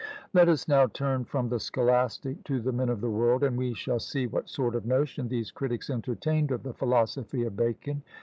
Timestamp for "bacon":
7.55-8.01